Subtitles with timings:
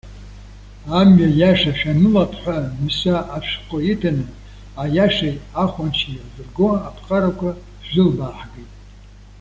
[0.99, 4.25] Амҩа иаша шәанылап ҳәа Мыса ашәҟәы иҭаны,
[4.81, 7.49] аиашеи ахәанчеи еилзырго аԥҟарақәа
[7.85, 8.71] шәзылбааҳгеит.